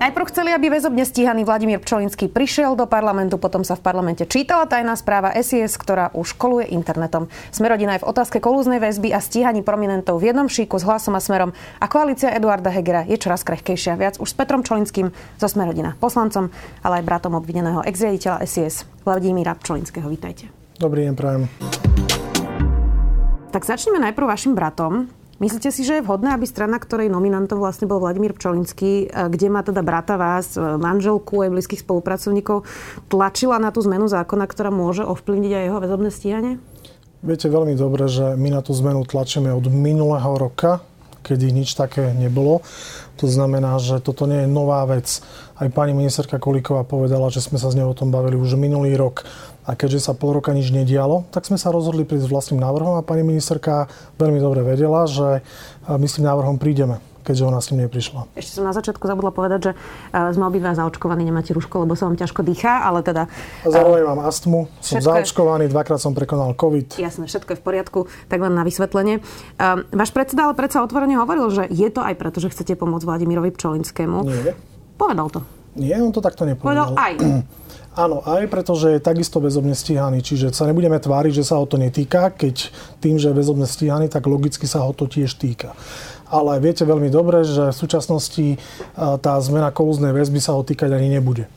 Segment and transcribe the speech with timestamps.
[0.00, 4.64] Najprv chceli, aby väzobne stíhaný Vladimír Pčolinský prišiel do parlamentu, potom sa v parlamente čítala
[4.64, 7.28] tajná správa SIS, ktorá už koluje internetom.
[7.52, 11.20] Smerodina je v otázke kolúznej väzby a stíhaní prominentov v jednom šíku s hlasom a
[11.20, 14.00] smerom a koalícia Eduarda Hegera je čoraz krehkejšia.
[14.00, 16.48] Viac už s Petrom Čolinským zo Smerodina, poslancom,
[16.80, 20.08] ale aj bratom obvineného ex-riaditeľa SIS Vladimíra Pčolinského.
[20.08, 20.48] Vítajte.
[20.80, 21.44] Dobrý deň, prajem.
[23.52, 25.19] Tak začneme najprv vašim bratom.
[25.40, 29.48] Myslíte si, že je vhodné, aby strana, ktorej nominantom vlastne bol Vladimír Pčolinský, e, kde
[29.48, 32.68] má teda brata vás, e, manželku aj blízkych spolupracovníkov,
[33.08, 36.52] tlačila na tú zmenu zákona, ktorá môže ovplyvniť aj jeho väzobné stíhanie?
[37.24, 40.84] Viete veľmi dobre, že my na tú zmenu tlačíme od minulého roka,
[41.24, 42.60] kedy nič také nebolo.
[43.20, 45.24] To znamená, že toto nie je nová vec.
[45.60, 48.96] Aj pani ministerka Kolíková povedala, že sme sa s ňou o tom bavili už minulý
[48.96, 49.28] rok.
[49.68, 52.96] A keďže sa pol roka nič nedialo, tak sme sa rozhodli prísť s vlastným návrhom
[52.96, 55.44] a pani ministerka veľmi dobre vedela, že
[55.86, 58.32] my s tým návrhom prídeme keďže ona s tým neprišla.
[58.34, 59.72] Ešte som na začiatku zabudla povedať, že
[60.10, 63.28] sme obidva zaočkovaní, nemáte rúško, lebo sa vám ťažko dýchá, ale teda...
[63.62, 65.72] Zároveň mám astmu, som zaočkovaný, je...
[65.76, 66.98] dvakrát som prekonal COVID.
[66.98, 69.20] Jasné, všetko je v poriadku, tak len na vysvetlenie.
[69.92, 73.52] Váš predseda ale predsa otvorene hovoril, že je to aj preto, že chcete pomôcť Vladimirovi
[73.54, 74.18] Pčolinskému.
[74.26, 74.56] Nie.
[74.96, 75.40] Povedal to.
[75.78, 76.90] Nie, on to takto nepovedal.
[76.90, 77.12] Povedal aj.
[77.98, 80.22] Áno, aj pretože je takisto väzobne stíhaný.
[80.22, 82.70] Čiže sa nebudeme tváriť, že sa ho to netýka, keď
[83.02, 85.74] tým, že je väzobne stíhaný, tak logicky sa ho to tiež týka.
[86.30, 88.62] Ale viete veľmi dobre, že v súčasnosti
[88.94, 91.50] tá zmena kolúznej väzby sa ho týkať ani nebude.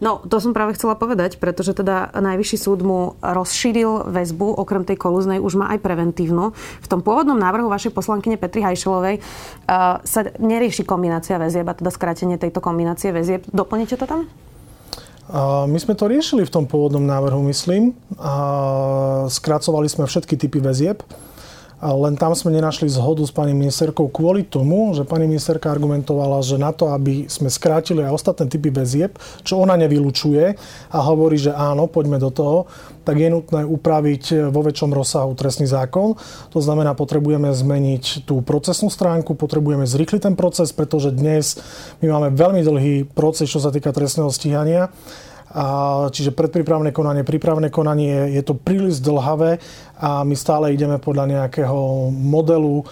[0.00, 4.96] No, to som práve chcela povedať, pretože teda Najvyšší súd mu rozšíril väzbu, okrem tej
[4.96, 6.56] kolúznej už má aj preventívnu.
[6.56, 11.92] V tom pôvodnom návrhu vašej poslankyne Petry Hajšelovej uh, sa nerieši kombinácia väzieb a teda
[11.92, 13.44] skrátenie tejto kombinácie väzieb.
[13.52, 14.24] Doplníte to tam?
[15.30, 17.94] My sme to riešili v tom pôvodnom návrhu, myslím.
[19.30, 21.06] Skracovali sme všetky typy väzieb.
[21.80, 26.60] Len tam sme nenašli zhodu s pani ministerkou kvôli tomu, že pani ministerka argumentovala, že
[26.60, 30.44] na to, aby sme skrátili aj ostatné typy väzieb, čo ona nevylučuje
[30.92, 32.68] a hovorí, že áno, poďme do toho,
[33.00, 36.20] tak je nutné upraviť vo väčšom rozsahu trestný zákon.
[36.52, 41.56] To znamená, potrebujeme zmeniť tú procesnú stránku, potrebujeme zrýchliť ten proces, pretože dnes
[42.04, 44.92] my máme veľmi dlhý proces, čo sa týka trestného stíhania
[45.50, 49.58] a, čiže predprípravné konanie, prípravné konanie, je to príliš dlhavé
[49.98, 52.86] a my stále ideme podľa nejakého modelu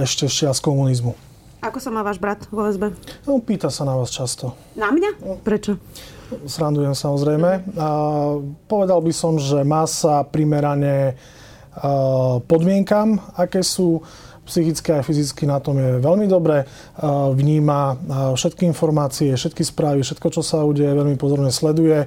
[0.00, 1.16] ešte z komunizmu.
[1.64, 2.92] Ako sa má váš brat vo väzbe?
[3.24, 4.52] No, pýta sa na vás často.
[4.76, 5.10] Na mňa?
[5.24, 5.40] No.
[5.40, 5.80] Prečo?
[6.44, 7.76] Srandujem samozrejme.
[7.80, 7.88] A
[8.68, 11.16] povedal by som, že má sa primerane
[12.44, 14.04] podmienkam, aké sú
[14.44, 16.68] psychicky a fyzicky na tom je veľmi dobre,
[17.32, 17.96] vníma
[18.36, 22.04] všetky informácie, všetky správy, všetko, čo sa udeje, veľmi pozorne sleduje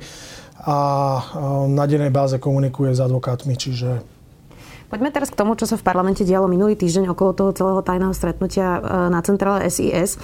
[0.61, 0.77] a
[1.69, 4.17] na dennej báze komunikuje s advokátmi, čiže
[4.87, 8.15] Poďme teraz k tomu, čo sa v parlamente dialo minulý týždeň okolo toho celého tajného
[8.15, 8.81] stretnutia e,
[9.11, 10.15] na centrále SIS.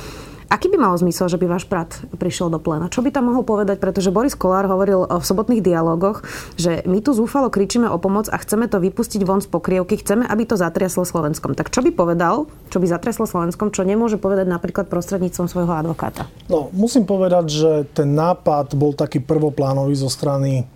[0.54, 2.86] Aký by mal zmysel, že by váš brat prišiel do plena?
[2.86, 3.82] Čo by tam mohol povedať?
[3.82, 6.22] Pretože Boris Kolár hovoril v sobotných dialogoch,
[6.62, 10.30] že my tu zúfalo kričíme o pomoc a chceme to vypustiť von z pokrievky, chceme,
[10.30, 11.58] aby to zatriaslo Slovenskom.
[11.58, 16.30] Tak čo by povedal, čo by zatriaslo Slovenskom, čo nemôže povedať napríklad prostredníctvom svojho advokáta?
[16.46, 20.70] No, musím povedať, že ten nápad bol taký prvoplánový zo strany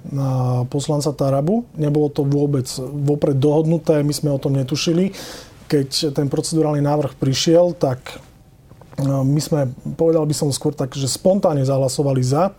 [0.74, 1.70] poslanca Tarabu.
[1.78, 5.14] Nebolo to vôbec vopred dohodnuté, my sme o tom netušili.
[5.70, 8.26] Keď ten procedurálny návrh prišiel, tak
[9.06, 12.58] my sme, povedal by som skôr tak, že spontánne zahlasovali za.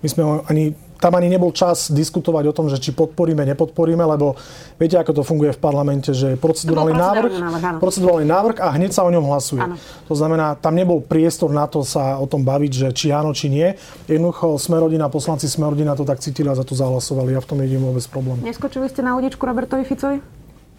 [0.00, 4.36] My sme ani, tam ani nebol čas diskutovať o tom, že či podporíme, nepodporíme, lebo
[4.76, 8.96] viete, ako to funguje v parlamente, že je procedurálny návrh, návrh procedurálny návrh a hneď
[8.96, 9.64] sa o ňom hlasuje.
[9.64, 9.76] Áno.
[10.08, 13.48] To znamená, tam nebol priestor na to sa o tom baviť, že či áno, či
[13.48, 13.76] nie.
[14.08, 17.36] Jednoducho Smerodina, poslanci Smerodina to tak cítili a za to zahlasovali.
[17.36, 18.40] Ja v tom nevidím vôbec problém.
[18.44, 20.20] Neskočili ste na udičku Robertovi Ficovi?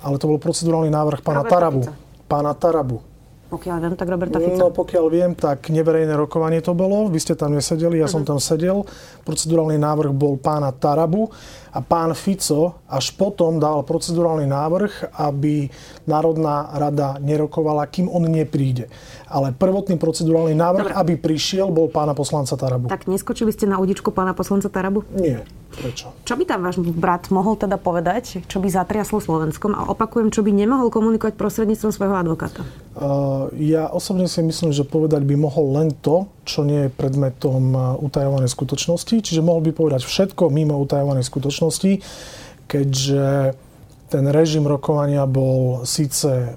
[0.05, 1.81] Ale to bol procedurálny návrh pána Roberta Tarabu.
[1.81, 1.93] Fico.
[2.29, 3.14] Pána Tarabu.
[3.55, 4.59] Pokiaľ viem, tak Roberta Fico.
[4.59, 7.07] No, pokiaľ viem, tak neverejné rokovanie to bolo.
[7.07, 8.19] Vy ste tam nesedeli, ja uh-huh.
[8.19, 8.29] som mhm.
[8.35, 8.83] tam sedel.
[9.23, 11.31] Procedurálny návrh bol pána Tarabu
[11.71, 15.71] a pán Fico až potom dal procedurálny návrh, aby
[16.07, 18.91] Národná rada nerokovala, kým on nepríde.
[19.31, 20.99] Ale prvotný procedurálny návrh, Dobre.
[20.99, 22.91] aby prišiel, bol pána poslanca Tarabu.
[22.91, 25.03] Tak neskočili ste na udičku pána poslanca Tarabu?
[25.15, 25.47] Nie.
[25.75, 26.15] Prečo?
[26.23, 29.75] Čo by tam váš brat mohol teda povedať, čo by zatriaslo Slovenskom?
[29.75, 32.63] A opakujem, čo by nemohol komunikovať prostredníctvom svojho advokáta?
[32.95, 37.63] Uh, ja osobne si myslím, že povedať by mohol len to, čo nie je predmetom
[37.75, 39.15] uh, utajovanej skutočnosti.
[39.19, 41.91] Čiže mohol by povedať všetko mimo utajovanej skutočnosti,
[42.71, 43.59] keďže
[44.07, 46.55] ten režim rokovania bol síce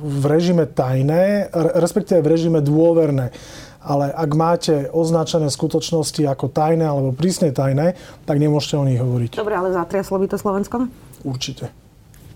[0.00, 3.36] v režime tajné, respektíve v režime dôverné.
[3.80, 7.96] Ale ak máte označené skutočnosti ako tajné alebo prísne tajné,
[8.28, 9.40] tak nemôžete o nich hovoriť.
[9.40, 10.92] Dobre, ale zatriaslo by to Slovenskom?
[11.24, 11.72] Určite.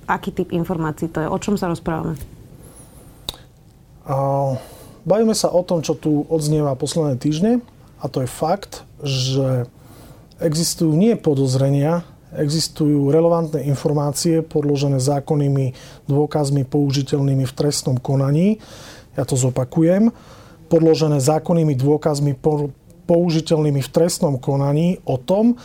[0.08, 1.28] Aký typ informácií to je?
[1.28, 2.16] O čom sa rozprávame?
[4.08, 4.16] A,
[5.04, 7.60] bavíme sa o tom, čo tu odznieva posledné týždne
[8.00, 9.68] a to je fakt, že
[10.40, 12.04] existujú nie podozrenia,
[12.36, 15.76] existujú relevantné informácie podložené zákonnými
[16.08, 18.58] dôkazmi použiteľnými v trestnom konaní.
[19.14, 20.10] Ja to zopakujem
[20.68, 22.36] podložené zákonnými dôkazmi
[23.04, 25.60] použiteľnými v trestnom konaní o tom,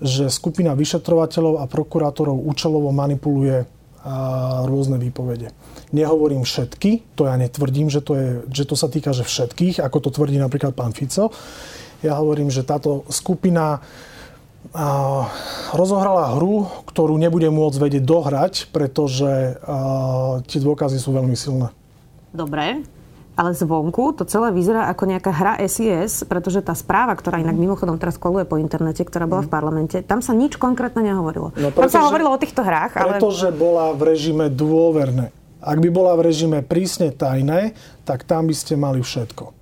[0.00, 3.68] že skupina vyšetrovateľov a prokurátorov účelovo manipuluje
[4.64, 5.52] rôzne výpovede.
[5.92, 10.08] Nehovorím všetky, to ja netvrdím, že to, je, že to sa týka že všetkých, ako
[10.08, 11.28] to tvrdí napríklad pán Fico.
[12.00, 13.84] Ja hovorím, že táto skupina
[15.76, 19.60] rozohrala hru, ktorú nebude môcť vedieť dohrať, pretože
[20.48, 21.68] tie dôkazy sú veľmi silné.
[22.32, 22.80] Dobre,
[23.40, 27.96] ale zvonku to celé vyzerá ako nejaká hra SIS, pretože tá správa, ktorá inak mimochodom
[27.96, 31.56] teraz koluje po internete, ktorá bola v parlamente, tam sa nič konkrétne nehovorilo.
[31.56, 33.16] No, pretože, tam sa hovorilo o týchto hrách, ale...
[33.16, 35.32] Pretože bola v režime dôverné.
[35.64, 37.72] Ak by bola v režime prísne tajné,
[38.04, 39.56] tak tam by ste mali všetko.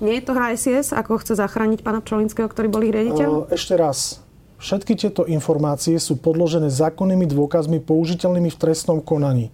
[0.00, 3.52] Nie je to hra SIS, ako chce zachrániť pána Pčolinského, ktorý bol ich riaditeľ?
[3.52, 4.24] Ešte raz.
[4.56, 9.52] Všetky tieto informácie sú podložené zákonnými dôkazmi použiteľnými v trestnom konaní.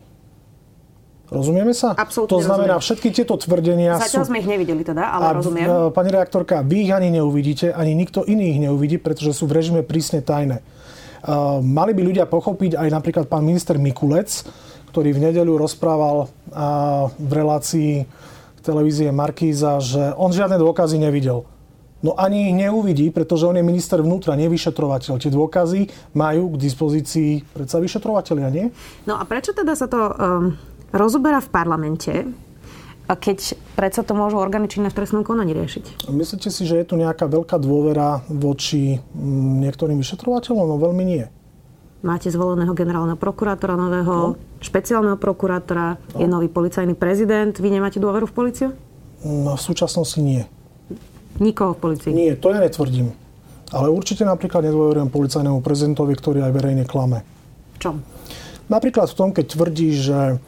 [1.35, 1.99] Rozumieme sa?
[1.99, 2.87] Absolutne To znamená, rozumiem.
[2.87, 4.31] všetky tieto tvrdenia Zatiaľ sú...
[4.31, 5.67] sme ich nevideli teda, ale a, rozumiem.
[5.91, 9.83] Pani reaktorka, vy ich ani neuvidíte, ani nikto iný ich neuvidí, pretože sú v režime
[9.83, 10.63] prísne tajné.
[11.25, 14.45] Uh, mali by ľudia pochopiť aj napríklad pán minister Mikulec,
[14.95, 17.93] ktorý v nedeľu rozprával uh, v relácii
[18.63, 21.49] televízie Markíza, že on žiadne dôkazy nevidel.
[22.05, 25.17] No ani ich neuvidí, pretože on je minister vnútra, nevyšetrovateľ.
[25.17, 28.69] Tie dôkazy majú k dispozícii predsa vyšetrovateľia, nie?
[29.09, 30.61] No a prečo teda sa to um
[30.95, 32.15] rozoberá v parlamente,
[33.05, 36.09] keď predsa to môžu orgány činné v trestnom konaní riešiť?
[36.09, 40.65] Myslíte si, že je tu nejaká veľká dôvera voči mm, niektorým vyšetrovateľom?
[40.65, 41.25] No veľmi nie.
[42.05, 44.61] Máte zvoleného generálneho prokurátora nového, no.
[44.61, 46.21] špeciálneho prokurátora, no.
[46.21, 47.53] je nový policajný prezident.
[47.53, 48.69] Vy nemáte dôveru v policiu?
[49.25, 50.45] No, v súčasnosti nie.
[51.41, 52.13] Nikoho v policii?
[52.13, 53.13] Nie, to ja netvrdím.
[53.73, 57.25] Ale určite napríklad nedôverujem policajnému prezidentovi, ktorý aj verejne klame.
[57.75, 57.97] V čom?
[58.69, 60.39] Napríklad v tom, keď tvrdí, že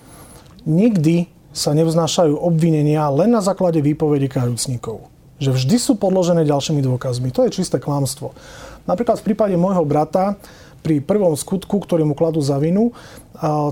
[0.67, 5.09] nikdy sa nevznášajú obvinenia len na základe výpovedi kajúcnikov.
[5.41, 7.33] Že vždy sú podložené ďalšími dôkazmi.
[7.33, 8.37] To je čisté klamstvo.
[8.85, 10.37] Napríklad v prípade môjho brata
[10.85, 12.93] pri prvom skutku, ktorý mu kladú za vinu,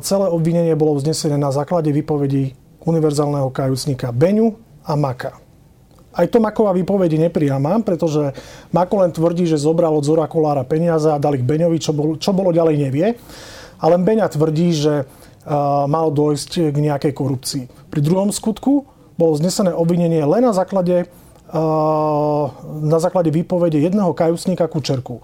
[0.00, 5.40] celé obvinenie bolo vznesené na základe výpovedi univerzálneho kajúcnika Beňu a Maka.
[6.14, 8.34] Aj to Maková výpovedi nepriama, pretože
[8.70, 12.14] Mako len tvrdí, že zobral od Zora Kolára peniaze a dal ich Beňovi, čo bolo,
[12.20, 13.18] čo bolo ďalej nevie.
[13.80, 15.08] Ale Beňa tvrdí, že
[15.88, 17.64] malo dojsť k nejakej korupcii.
[17.92, 21.06] Pri druhom skutku bolo znesené obvinenie len na základe,
[22.64, 25.20] na základe výpovede jedného kajúcníka Kučerku,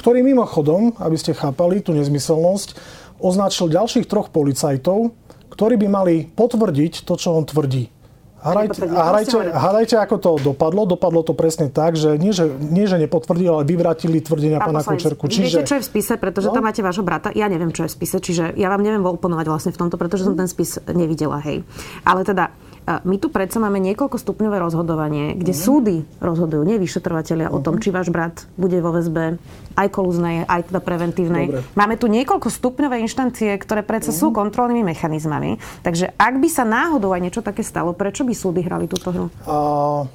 [0.00, 2.74] ktorý mimochodom, aby ste chápali tú nezmyselnosť,
[3.20, 5.12] označil ďalších troch policajtov,
[5.52, 7.90] ktorí by mali potvrdiť to, čo on tvrdí.
[8.38, 10.86] Hrajte, a hrajte, hrajte, ako to dopadlo.
[10.86, 15.26] Dopadlo to presne tak, že nie, že, nie, že nepotvrdili, ale vyvratili tvrdenia pána Kučerku.
[15.26, 15.42] Čiže...
[15.42, 16.54] Viete, čo je v spise, pretože no?
[16.54, 17.34] tam máte vášho brata.
[17.34, 20.22] Ja neviem, čo je v spise, čiže ja vám neviem oponovať vlastne v tomto, pretože
[20.22, 21.66] som ten spis nevidela, hej.
[22.06, 22.54] Ale teda
[22.88, 25.60] my tu predsa máme niekoľko stupňové rozhodovanie, kde mm.
[25.60, 27.54] súdy rozhodujú, nie vyšetrovateľia, mm.
[27.54, 27.82] o tom, mhm.
[27.84, 29.36] či váš brat bude vo väzbe
[29.76, 31.44] aj kolúznej, aj teda preventívnej.
[31.52, 31.60] Dobre.
[31.76, 34.16] Máme tu niekoľko stupňové inštancie, ktoré predsa mm.
[34.16, 34.34] sú mhm.
[34.40, 35.60] kontrolnými mechanizmami.
[35.84, 39.26] Takže ak by sa náhodou aj niečo také stalo, prečo by súdy hrali túto hru?
[39.44, 40.08] A,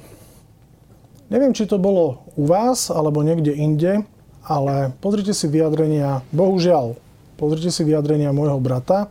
[1.30, 4.02] neviem, či to bolo u vás alebo niekde inde,
[4.44, 6.98] ale pozrite si vyjadrenia, bohužiaľ,
[7.38, 9.08] pozrite si vyjadrenia môjho brata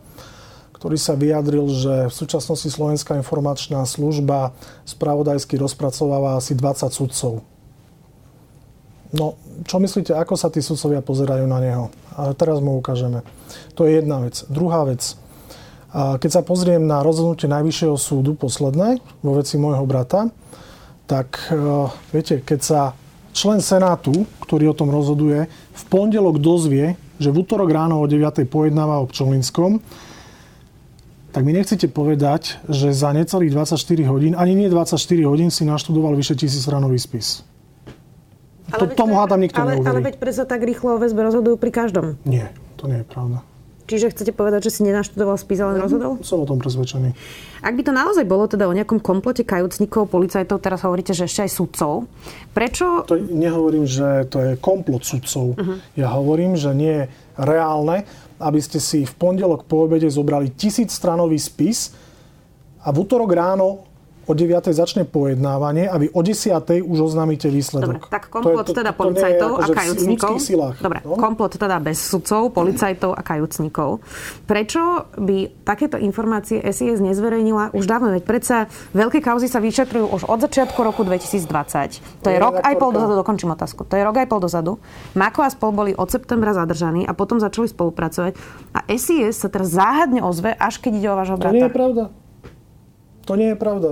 [0.84, 4.52] ktorý sa vyjadril, že v súčasnosti Slovenská informačná služba
[4.84, 7.40] spravodajsky rozpracováva asi 20 sudcov.
[9.16, 11.88] No, čo myslíte, ako sa tí sudcovia pozerajú na neho?
[12.20, 13.24] A teraz mu ukážeme.
[13.80, 14.44] To je jedna vec.
[14.52, 15.16] Druhá vec.
[15.96, 20.28] Keď sa pozriem na rozhodnutie Najvyššieho súdu posledné vo veci môjho brata,
[21.08, 21.56] tak e,
[22.12, 22.80] viete, keď sa
[23.32, 28.44] člen Senátu, ktorý o tom rozhoduje, v pondelok dozvie, že v útorok ráno o 9.
[28.52, 29.80] pojednáva o Pčolinskom,
[31.34, 33.74] tak mi nechcete povedať, že za necelých 24
[34.06, 34.94] hodín, ani nie 24
[35.26, 36.62] hodín si naštudoval vyše tisíc
[37.02, 37.42] spis.
[38.70, 39.90] Ale to, tomu hádam nikto ale, neuverí.
[39.90, 42.14] Ale veď prečo tak rýchlo o väzbe rozhodujú pri každom?
[42.22, 43.42] Nie, to nie je pravda.
[43.84, 46.16] Čiže chcete povedať, že si nenaštudoval spis, ale rozhodol?
[46.24, 47.12] Som o tom presvedčený.
[47.60, 51.44] Ak by to naozaj bolo teda o nejakom komplote kajúcnikov, policajtov, teraz hovoríte, že ešte
[51.44, 52.08] aj sudcov,
[52.56, 53.04] prečo...
[53.04, 55.60] To nehovorím, že to je komplot sudcov.
[55.60, 55.76] Uh-huh.
[56.00, 57.04] Ja hovorím, že nie je
[57.36, 58.08] reálne,
[58.44, 61.96] aby ste si v pondelok po obede zobrali tisíc stranový spis
[62.84, 63.88] a v útorok ráno
[64.26, 64.72] o 9.
[64.72, 66.84] začne pojednávanie a vy o 10.
[66.84, 68.00] už oznámite výsledok.
[68.00, 70.32] Dobre, tak komplot teda policajtov a akože kajúcnikov.
[70.40, 71.16] Silách, Dobre, no?
[71.16, 74.02] komplot teda bez sudcov, policajtov a kajúcnikov.
[74.48, 78.12] Prečo by takéto informácie SIS nezverejnila už dávno?
[78.16, 78.56] Veď predsa
[78.96, 82.24] veľké kauzy sa vyšetrujú už od začiatku roku 2020.
[82.24, 83.84] To je rok aj pol dozadu, dokončím otázku.
[83.86, 84.72] To je rok aj pol dozadu.
[85.12, 88.32] Mako a spol boli od septembra zadržaní a potom začali spolupracovať.
[88.72, 91.52] A SIS sa teraz záhadne ozve, až keď ide o vášho brata.
[91.52, 92.02] To nie je pravda.
[93.24, 93.90] To nie je pravda.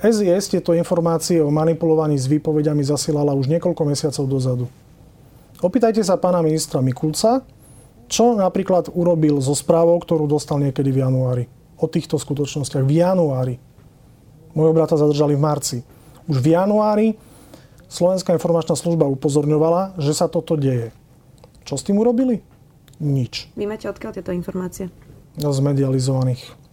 [0.00, 4.66] SIS tieto informácie o manipulovaní s výpovediami zasielala už niekoľko mesiacov dozadu.
[5.60, 7.44] Opýtajte sa pána ministra Mikulca,
[8.08, 11.44] čo napríklad urobil so správou, ktorú dostal niekedy v januári.
[11.76, 12.80] O týchto skutočnostiach.
[12.80, 13.60] V januári.
[14.56, 15.78] Môjho brata zadržali v marci.
[16.24, 17.08] Už v januári
[17.90, 20.94] Slovenská informačná služba upozorňovala, že sa toto deje.
[21.66, 22.38] Čo s tým urobili?
[23.02, 23.50] Nič.
[23.58, 24.94] Vy máte odkiaľ tieto informácie?
[25.34, 26.69] No, z medializovaných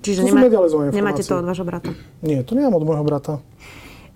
[0.00, 0.48] Čiže to nemá,
[0.92, 1.92] nemáte to od vášho brata?
[2.24, 3.44] Nie, to nemám od môjho brata.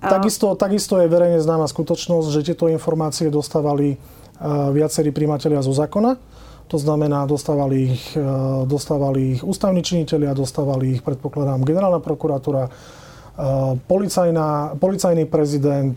[0.00, 6.20] Takisto, takisto je verejne známa skutočnosť, že tieto informácie dostávali uh, viacerí príjmatelia zo zákona.
[6.68, 13.76] To znamená, dostávali ich, uh, dostávali ich ústavní činiteľia, dostávali ich, predpokladám, generálna prokuratúra, uh,
[13.88, 15.96] policajná, policajný prezident,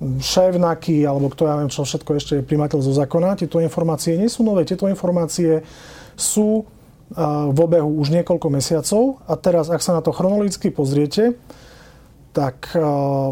[0.00, 3.36] šéf NAKY, alebo kto ja viem, čo všetko ešte je príjmateľ zo zákona.
[3.36, 4.64] Tieto informácie nie sú nové.
[4.64, 5.60] Tieto informácie
[6.16, 6.64] sú
[7.10, 11.34] v obehu už niekoľko mesiacov a teraz, ak sa na to chronologicky pozriete,
[12.30, 12.70] tak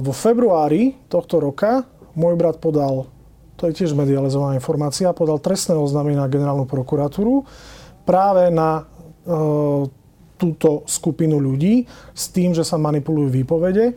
[0.02, 1.86] vo februári tohto roka
[2.18, 3.06] môj brat podal,
[3.54, 7.46] to je tiež medializovaná informácia, podal trestné oznámenie na generálnu prokuratúru
[8.02, 8.90] práve na
[10.38, 13.94] túto skupinu ľudí s tým, že sa manipulujú výpovede.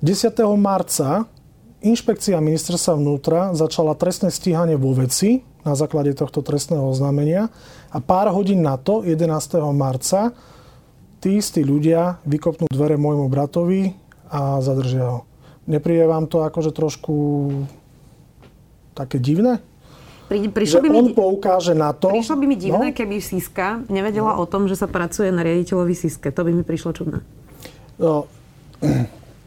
[0.00, 0.32] 10.
[0.56, 1.28] marca
[1.84, 7.52] inšpekcia ministerstva vnútra začala trestné stíhanie vo veci na základe tohto trestného oznámenia
[7.92, 9.28] a pár hodín na to, 11.
[9.74, 10.32] marca,
[11.20, 13.92] tí istí ľudia vykopnú dvere môjmu bratovi
[14.30, 15.20] a zadržia ho.
[15.68, 17.14] Nepríde vám to akože trošku
[18.96, 19.60] také divné?
[20.30, 22.14] Pri, prišlo by mi, on poukáže na to...
[22.14, 22.96] Prišlo by mi divné, no?
[22.96, 24.42] keby Siska nevedela no.
[24.42, 26.30] o tom, že sa pracuje na riaditeľovi Siske.
[26.30, 27.18] To by mi prišlo čudné.
[27.98, 28.30] No,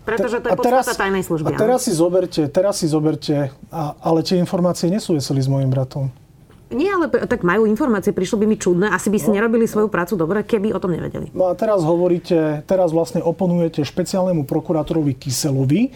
[0.03, 1.55] pretože to je podstata tajnej služby.
[1.55, 6.11] A teraz si zoberte, teraz si zoberte a, ale tie informácie nesúviseli s mojim bratom.
[6.73, 9.93] Nie, ale tak majú informácie, prišlo by mi čudné, asi by si no, nerobili svoju
[9.93, 11.29] prácu dobre, keby o tom nevedeli.
[11.31, 15.93] No a teraz hovoríte, teraz vlastne oponujete špeciálnemu prokurátorovi Kyselovi,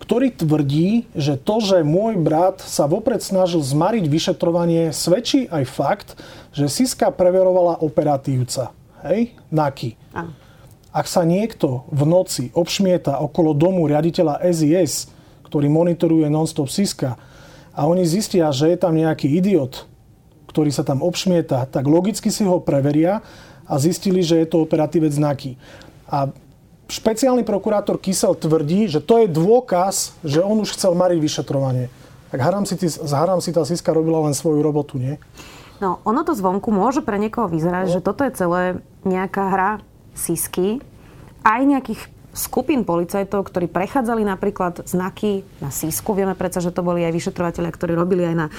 [0.00, 6.08] ktorý tvrdí, že to, že môj brat sa vopred snažil zmariť vyšetrovanie, svedčí aj fakt,
[6.56, 8.72] že Siska preverovala operatívca.
[9.04, 9.36] Hej?
[9.52, 9.98] Naki.
[10.14, 10.32] Áno.
[10.90, 15.06] Ak sa niekto v noci obšmieta okolo domu riaditeľa SIS,
[15.46, 17.14] ktorý monitoruje non-stop Siska,
[17.70, 19.86] a oni zistia, že je tam nejaký idiot,
[20.50, 23.22] ktorý sa tam obšmieta, tak logicky si ho preveria
[23.70, 25.54] a zistili, že je to operatívec znaky.
[26.10, 26.34] A
[26.90, 31.86] špeciálny prokurátor Kysel tvrdí, že to je dôkaz, že on už chcel mariť vyšetrovanie.
[32.34, 32.74] Tak haram si,
[33.14, 35.22] haram si tá Siska robila len svoju robotu, nie?
[35.78, 37.92] No, ono to zvonku môže pre niekoho vyzerať, no.
[37.94, 38.62] že toto je celé
[39.06, 39.70] nejaká hra
[40.14, 40.82] Sisky,
[41.44, 42.00] aj nejakých
[42.30, 46.14] skupín policajtov, ktorí prechádzali napríklad znaky na sísku.
[46.14, 48.52] Vieme predsa, že to boli aj vyšetrovateľia, ktorí robili aj na e,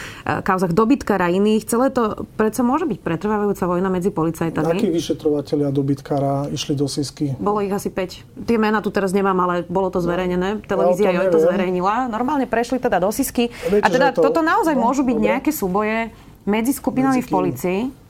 [0.44, 1.64] kauzach dobytkara a iných.
[1.68, 4.76] Celé to predsa môže byť pretrvávajúca vojna medzi policajtami.
[4.76, 7.36] Akí vyšetrovateľia dobytkara išli do sísky?
[7.40, 8.44] Bolo ich asi 5.
[8.44, 10.68] Tie mená tu teraz nemám, ale bolo to zverejnené.
[10.68, 12.12] Televízia ja to, to zverejnila.
[12.12, 13.48] Normálne prešli teda do sísky.
[13.72, 14.20] Viete, a teda to...
[14.20, 15.28] toto naozaj no, môžu byť dobre.
[15.32, 16.12] nejaké súboje
[16.44, 18.01] medzi skupinami medzi v policii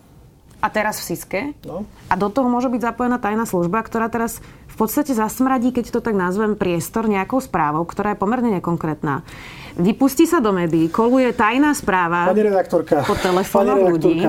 [0.62, 1.41] a teraz v Siske.
[1.65, 1.89] No.
[2.08, 4.39] A do toho môže byť zapojená tajná služba, ktorá teraz
[4.70, 9.25] v podstate zasmradí, keď to tak nazvem, priestor nejakou správou, ktorá je pomerne nekonkrétna.
[9.75, 14.22] Vypustí sa do médií, koluje tajná správa pani redaktorka, po telefónoch ľudí.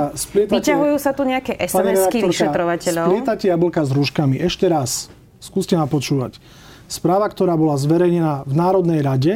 [0.49, 3.07] Vyťahujú sa tu nejaké SMS-ky vyšetrovateľov.
[3.12, 4.41] Splietate jablka s rúškami.
[4.41, 6.41] Ešte raz, skúste ma počúvať.
[6.89, 9.35] Správa, ktorá bola zverejnená v Národnej rade,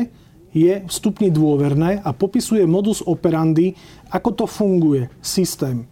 [0.56, 3.76] je v stupni dôverné a popisuje modus operandi,
[4.08, 5.84] ako to funguje, systém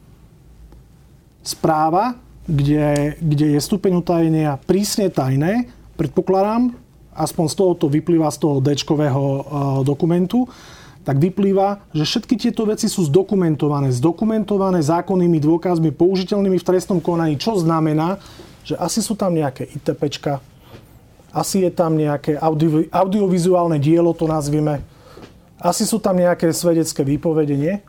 [1.44, 2.16] správa,
[2.48, 5.68] kde, kde je stupeň utajenia prísne tajné,
[6.00, 6.72] predpokladám,
[7.14, 8.74] aspoň z toho to vyplýva z toho d
[9.86, 10.48] dokumentu,
[11.04, 13.92] tak vyplýva, že všetky tieto veci sú zdokumentované.
[13.92, 18.16] Zdokumentované zákonnými dôkazmi použiteľnými v trestnom konaní, čo znamená,
[18.64, 20.40] že asi sú tam nejaké ITPčka,
[21.28, 24.80] asi je tam nejaké audio, audiovizuálne dielo, to nazvime,
[25.60, 27.84] asi sú tam nejaké svedecké výpovedenie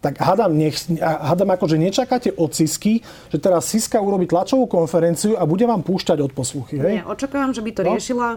[0.00, 5.44] tak hádam, nech, hádam že nečakáte od Sisky, že teraz Siska urobí tlačovú konferenciu a
[5.44, 6.80] bude vám púšťať od posluchy.
[6.80, 6.92] Hej?
[7.00, 7.88] Nie, očakávam, že by to no?
[7.92, 8.28] riešila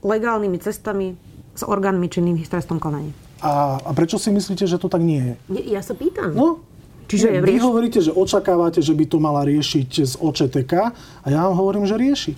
[0.00, 1.14] legálnymi cestami
[1.52, 3.12] s orgánmi činnými v trestnom konaní.
[3.44, 5.34] A, a prečo si myslíte, že to tak nie je?
[5.60, 6.32] Ja, ja sa pýtam.
[6.32, 6.64] No,
[7.12, 7.66] Čiže je vy rieš...
[7.68, 12.00] hovoríte, že očakávate, že by to mala riešiť z OČTK a ja vám hovorím, že
[12.00, 12.32] rieši.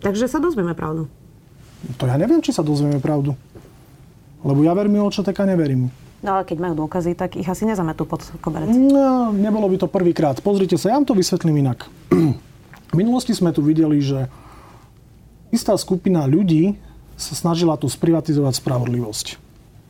[0.00, 1.04] Takže sa dozvieme pravdu.
[2.00, 3.36] To ja neviem, či sa dozvieme pravdu.
[4.40, 5.92] Lebo ja verím OČTK, neverím.
[6.22, 8.70] No ale keď majú dôkazy, tak ich asi nezametú pod koberec.
[8.70, 10.38] No, nebolo by to prvýkrát.
[10.38, 11.90] Pozrite sa, ja vám to vysvetlím inak.
[12.92, 14.30] V minulosti sme tu videli, že
[15.50, 16.78] istá skupina ľudí
[17.18, 19.26] sa snažila tu sprivatizovať spravodlivosť.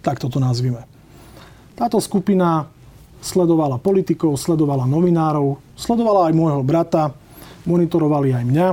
[0.00, 0.88] Tak toto nazvime.
[1.76, 2.64] Táto skupina
[3.22, 7.12] sledovala politikov, sledovala novinárov, sledovala aj môjho brata,
[7.68, 8.68] monitorovali aj mňa,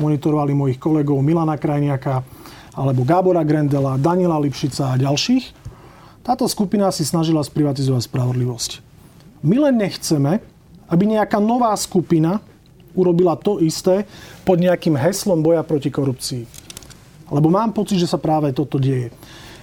[0.00, 2.24] monitorovali mojich kolegov Milana Krajniaka,
[2.72, 5.61] alebo Gábora Grendela, Daniela Lipšica a ďalších.
[6.22, 8.70] Táto skupina si snažila sprivatizovať spravodlivosť.
[9.42, 10.38] My len nechceme,
[10.86, 12.38] aby nejaká nová skupina
[12.94, 14.06] urobila to isté
[14.46, 16.46] pod nejakým heslom boja proti korupcii.
[17.32, 19.10] Lebo mám pocit, že sa práve toto deje.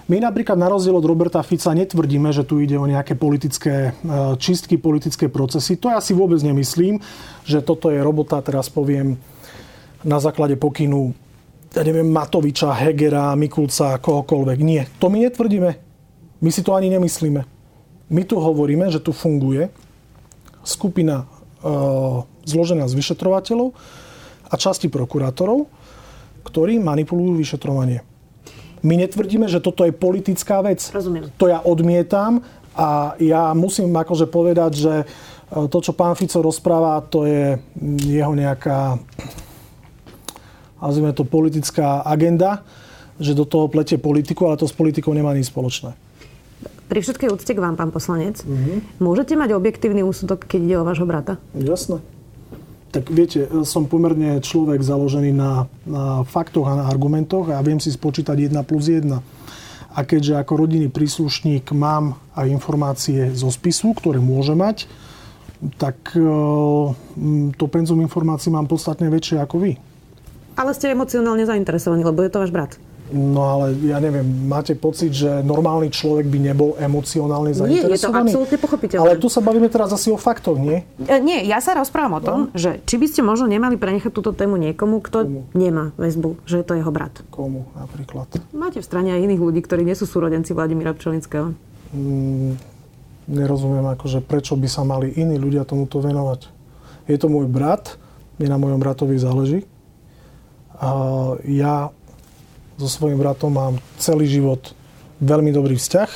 [0.09, 4.11] My napríklad na rozdiel od Roberta Fica netvrdíme, že tu ide o nejaké politické e,
[4.41, 5.77] čistky, politické procesy.
[5.77, 6.97] To ja si vôbec nemyslím,
[7.45, 9.21] že toto je robota, teraz poviem,
[10.01, 11.13] na základe pokynu
[11.69, 14.59] ja neviem, Matoviča, Hegera, Mikulca, kohokoľvek.
[14.65, 15.88] Nie, to my netvrdíme.
[16.39, 17.41] My si to ani nemyslíme.
[18.09, 19.69] My tu hovoríme, že tu funguje
[20.63, 21.25] skupina e,
[22.47, 23.75] zložená z vyšetrovateľov
[24.49, 25.69] a časti prokurátorov,
[26.47, 28.01] ktorí manipulujú vyšetrovanie.
[28.81, 30.79] My netvrdíme, že toto je politická vec.
[30.89, 31.29] Rozumiem.
[31.35, 32.41] To ja odmietam
[32.73, 35.05] a ja musím akože povedať, že e,
[35.67, 37.59] to, čo pán Fico rozpráva, to je
[38.07, 38.97] jeho nejaká
[40.79, 42.63] nazvime to politická agenda,
[43.19, 45.91] že do toho plete politiku, ale to s politikou nemá nič spoločné.
[46.89, 48.97] Pri všetkej úcte k vám, pán poslanec, mm-hmm.
[48.97, 51.37] môžete mať objektívny úsudok, keď ide o vášho brata?
[51.53, 52.01] Jasné.
[52.89, 57.93] Tak viete, som pomerne človek založený na, na faktoch a na argumentoch a viem si
[57.93, 59.05] spočítať 1 plus 1.
[59.93, 64.89] A keďže ako rodinný príslušník mám aj informácie zo spisu, ktoré môže mať,
[65.77, 66.25] tak e,
[67.53, 69.71] to penzum informácií mám podstatne väčšie ako vy.
[70.57, 72.71] Ale ste emocionálne zainteresovaní, lebo je to váš brat.
[73.09, 77.89] No ale ja neviem, máte pocit, že normálny človek by nebol emocionálne zainteresovaný?
[77.89, 79.01] Nie, je to absolútne pochopiteľné.
[79.01, 80.85] Ale tu sa bavíme teraz asi o faktoch, nie?
[81.01, 82.53] E, nie, ja sa rozprávam o tom, no.
[82.53, 85.41] že či by ste možno nemali prenechať túto tému niekomu, kto Komu?
[85.57, 87.25] nemá väzbu, že je to jeho brat.
[87.33, 88.29] Komu napríklad?
[88.53, 91.57] Máte v strane aj iných ľudí, ktorí nie sú súrodenci Vladimíra Pčelinského.
[91.89, 92.61] Mm,
[93.25, 96.45] nerozumiem, akože prečo by sa mali iní ľudia tomuto venovať.
[97.09, 97.97] Je to môj brat,
[98.37, 99.65] mne na mojom bratovi záleží
[101.45, 101.91] ja
[102.79, 104.71] so svojím bratom mám celý život
[105.19, 106.11] veľmi dobrý vzťah.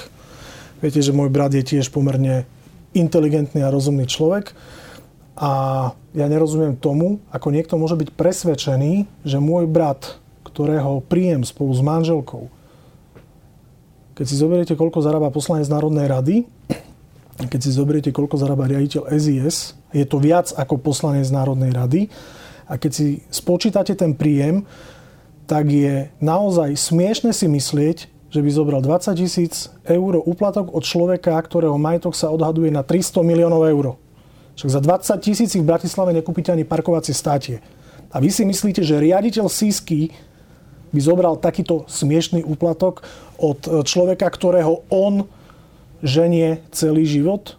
[0.80, 2.48] Viete, že môj brat je tiež pomerne
[2.96, 4.56] inteligentný a rozumný človek.
[5.36, 5.52] A
[6.16, 8.94] ja nerozumiem tomu, ako niekto môže byť presvedčený,
[9.28, 12.48] že môj brat, ktorého príjem spolu s manželkou,
[14.14, 16.36] keď si zoberiete, koľko zarába poslanec Národnej rady,
[17.50, 22.02] keď si zoberiete, koľko zarába riaditeľ SIS, je to viac ako poslanec Národnej rady,
[22.70, 24.64] a keď si spočítate ten príjem,
[25.48, 27.98] tak je naozaj smiešne si myslieť,
[28.34, 33.22] že by zobral 20 tisíc eur úplatok od človeka, ktorého majetok sa odhaduje na 300
[33.22, 33.86] miliónov eur.
[34.58, 37.62] Však za 20 tisíc v Bratislave nekúpite ani parkovacie státie.
[38.14, 40.14] A vy si myslíte, že riaditeľ Sisky
[40.94, 43.02] by zobral takýto smiešný úplatok
[43.42, 45.26] od človeka, ktorého on
[46.06, 47.58] ženie celý život?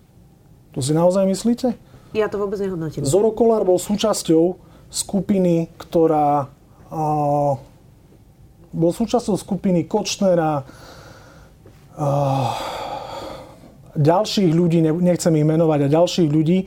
[0.74, 1.74] To si naozaj myslíte?
[2.14, 3.02] Ja to vôbec nehodnotím.
[3.02, 7.58] Zoro Kolár bol súčasťou skupiny, ktorá uh,
[8.74, 10.66] bol súčasťou skupiny Kočnera,
[13.94, 16.58] ďalších ľudí, nechcem ich menovať, a ďalších ľudí,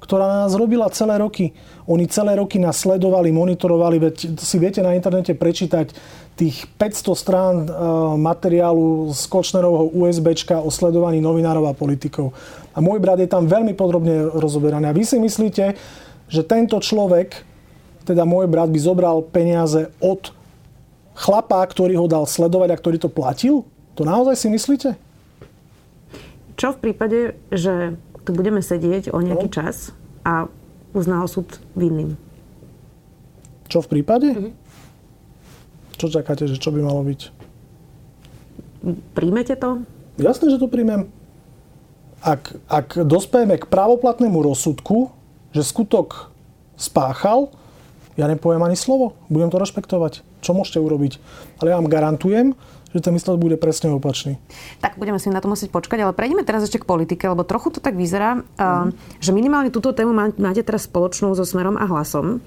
[0.00, 1.52] ktorá na nás robila celé roky.
[1.84, 5.92] Oni celé roky nás sledovali, monitorovali, veď si viete na internete prečítať
[6.40, 12.32] tých 500 strán uh, materiálu z Kočnerovho USBčka o sledovaní novinárov a politikov.
[12.72, 14.88] A môj brat je tam veľmi podrobne rozoberaný.
[14.88, 15.76] A vy si myslíte,
[16.32, 17.44] že tento človek
[18.08, 20.32] teda môj brat by zobral peniaze od
[21.20, 23.68] chlapa, ktorý ho dal sledovať a ktorý to platil?
[24.00, 24.96] To naozaj si myslíte?
[26.56, 29.54] Čo v prípade, že tu budeme sedieť o nejaký no.
[29.54, 29.92] čas
[30.24, 30.48] a
[30.96, 32.16] uznal súd vinným?
[33.68, 34.28] Čo v prípade?
[34.32, 34.52] Mm-hmm.
[36.00, 37.20] Čo čakáte, že čo by malo byť?
[39.12, 39.84] Príjmete to?
[40.16, 41.12] Jasné, že to príjmem.
[42.24, 45.12] Ak, ak dospejeme k právoplatnému rozsudku,
[45.52, 46.32] že skutok
[46.76, 47.52] spáchal,
[48.16, 49.16] ja nepoviem ani slovo.
[49.32, 50.24] Budem to rešpektovať.
[50.40, 51.20] Čo môžete urobiť?
[51.60, 52.58] Ale ja vám garantujem,
[52.90, 54.42] že ten výsledok bude presne opačný.
[54.82, 57.70] Tak budeme si na to musieť počkať, ale prejdeme teraz ešte k politike, lebo trochu
[57.70, 59.22] to tak vyzerá, mm.
[59.22, 62.42] že minimálne túto tému máte teraz spoločnú so Smerom a Hlasom.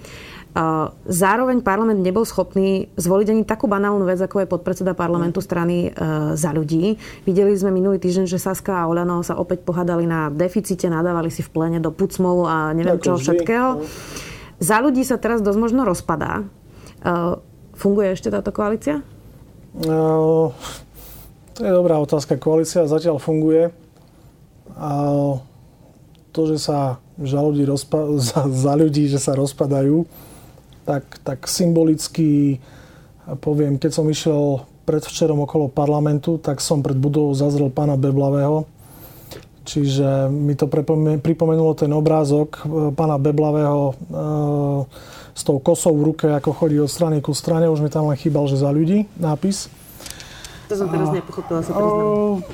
[1.10, 5.46] Zároveň parlament nebol schopný zvoliť ani takú banálnu vec, ako je podpredseda parlamentu mm.
[5.48, 5.78] strany
[6.36, 7.00] za ľudí.
[7.26, 11.42] Videli sme minulý týždeň, že Saska a Olano sa opäť pohádali na deficite, nadávali si
[11.42, 13.80] v plene do pucmov a neviem čo všetkého.
[13.80, 13.88] No.
[14.60, 16.46] Za ľudí sa teraz dosť možno rozpadá.
[17.84, 19.04] Funguje ešte táto koalícia?
[19.76, 20.56] Uh,
[21.52, 22.40] to je dobrá otázka.
[22.40, 23.76] Koalícia zatiaľ funguje.
[24.80, 24.92] A
[26.32, 27.68] to, že sa za ľudí,
[28.32, 30.08] za, za ľudí že sa rozpadajú,
[30.88, 32.64] tak, tak symbolicky
[33.44, 38.68] poviem, keď som išiel predvčerom okolo parlamentu, tak som pred budovou zazrel pána Beblavého.
[39.64, 40.68] Čiže mi to
[41.24, 43.94] pripomenulo ten obrázok e, pána Beblavého e,
[45.34, 47.66] s tou kosou v ruke, ako chodí od strany ku strane.
[47.66, 49.70] Už mi tam len chýbal, že za ľudí nápis.
[50.70, 52.46] To som teraz nepochopila, sa priznám.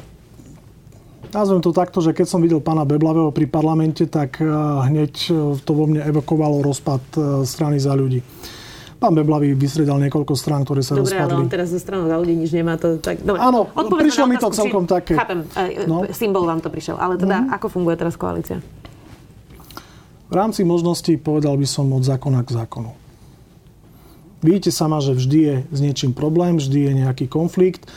[1.30, 4.50] Nazvem to takto, že keď som videl pána Beblavého pri parlamente, tak e,
[4.90, 5.14] hneď
[5.62, 7.02] to vo mne evokovalo rozpad
[7.46, 8.26] strany za ľudí.
[9.00, 11.24] Pán Beblavý vysredal niekoľko strán, ktoré sa Dobre, rozpadli.
[11.24, 12.76] Dobre, ale on teraz zo strany za ľudí nič nemá.
[12.76, 13.40] To, tak, dobre.
[13.40, 15.14] Áno, prišlo mi to celkom či, také.
[15.16, 15.48] Chápem,
[15.88, 16.04] no.
[16.12, 17.00] symbol vám to prišiel.
[17.00, 17.56] Ale teda, mm-hmm.
[17.56, 18.60] ako funguje teraz koalícia?
[20.30, 22.94] V rámci možností povedal by som od zákona k zákonu.
[24.46, 27.90] Vidíte sama, že vždy je s niečím problém, vždy je nejaký konflikt.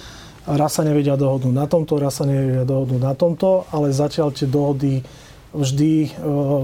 [0.49, 4.49] Raz sa nevedia dohodnúť na tomto, raz sa nevedia dohodnúť na tomto, ale zatiaľ tie
[4.49, 5.05] dohody
[5.53, 6.09] vždy e,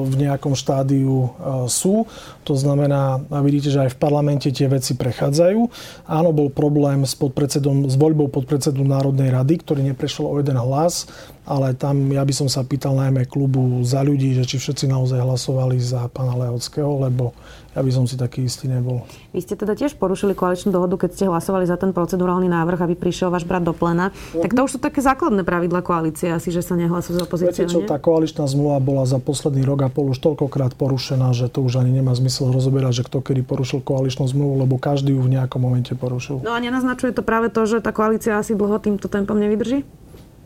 [0.08, 1.28] v nejakom štádiu e,
[1.68, 2.08] sú.
[2.48, 5.60] To znamená, a vidíte, že aj v parlamente tie veci prechádzajú.
[6.08, 11.06] Áno, bol problém s, podpredsedom, s voľbou podpredsedu Národnej rady, ktorý neprešiel o jeden hlas,
[11.44, 15.20] ale tam ja by som sa pýtal najmä klubu za ľudí, že či všetci naozaj
[15.20, 17.36] hlasovali za pána Lehockého, lebo
[17.78, 19.06] ja by som si taký istý nebol.
[19.30, 22.94] Vy ste teda tiež porušili koaličnú dohodu, keď ste hlasovali za ten procedurálny návrh, aby
[22.98, 24.10] prišiel váš brat do plena.
[24.10, 24.42] Uh-huh.
[24.42, 27.62] Tak to už sú také základné pravidla koalície, asi, že sa nehlasuje z opozície.
[27.62, 31.46] Viete čo, tá koaličná zmluva bola za posledný rok a pol už toľkokrát porušená, že
[31.46, 35.22] to už ani nemá zmysel rozoberať, že kto kedy porušil koaličnú zmluvu, lebo každý ju
[35.22, 36.42] v nejakom momente porušil.
[36.42, 39.86] No a nenaznačuje to práve to, že tá koalícia asi dlho týmto tempom nevydrží?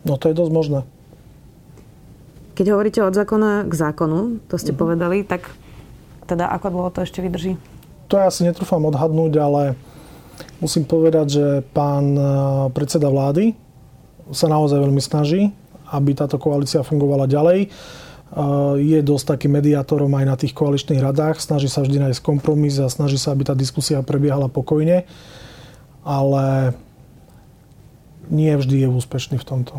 [0.05, 0.79] No to je dosť možné.
[2.53, 4.85] Keď hovoríte od zákona k zákonu, to ste uh-huh.
[4.85, 5.49] povedali, tak
[6.33, 7.55] teda ako dlho to ešte vydrží?
[8.09, 9.61] To ja si netrúfam odhadnúť, ale
[10.57, 12.21] musím povedať, že pán e,
[12.73, 13.53] predseda vlády
[14.33, 15.53] sa naozaj veľmi snaží,
[15.93, 17.59] aby táto koalícia fungovala ďalej.
[17.65, 17.69] E,
[18.81, 22.89] je dosť taký mediátorom aj na tých koaličných radách, snaží sa vždy nájsť kompromis a
[22.89, 25.05] snaží sa, aby tá diskusia prebiehala pokojne,
[26.01, 26.75] ale
[28.29, 29.75] nie vždy je úspešný v tomto.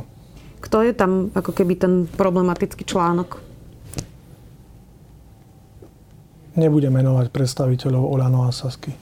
[0.65, 3.54] Kto je tam ako keby ten problematický článok?
[6.55, 8.95] Nebudem menovať predstaviteľov Oľano a Sasky.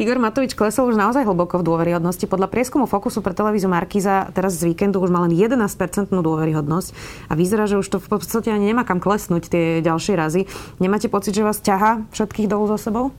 [0.00, 2.24] Igor Matovič klesol už naozaj hlboko v dôveryhodnosti.
[2.24, 5.68] Podľa prieskumu Fokusu pre televíziu Markíza teraz z víkendu už má len 11%
[6.08, 6.90] dôveryhodnosť
[7.28, 10.48] a vyzerá, že už to v podstate ani nemá kam klesnúť tie ďalšie razy.
[10.80, 13.12] Nemáte pocit, že vás ťaha všetkých dolu za sebou?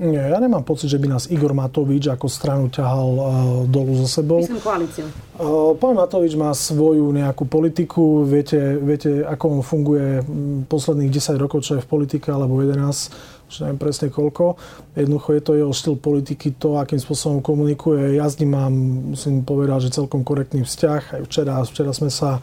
[0.00, 3.26] Nie, ja nemám pocit, že by nás Igor Matovič ako stranu ťahal uh,
[3.68, 4.40] dolu so sebou.
[4.40, 5.04] Myslím koalíciu.
[5.36, 10.24] Uh, pán Matovič má svoju nejakú politiku, viete, viete ako on funguje
[10.66, 14.56] posledných 10 rokov, čo je v politike, alebo 11, už neviem presne koľko.
[14.96, 18.16] Jednoducho je to jeho štýl politiky, to, akým spôsobom komunikuje.
[18.16, 18.72] Ja s ním mám,
[19.12, 21.20] musím povedať, že celkom korektný vzťah.
[21.20, 22.40] Aj včera, včera sme sa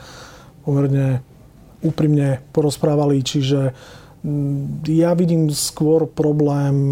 [0.62, 1.26] pomerne
[1.82, 3.74] úprimne porozprávali, čiže
[4.88, 6.92] ja vidím skôr problém